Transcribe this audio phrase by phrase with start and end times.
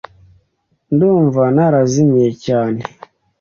[0.93, 2.81] Ndumva narazimiye cyane..